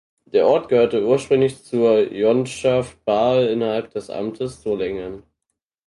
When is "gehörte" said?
0.69-1.05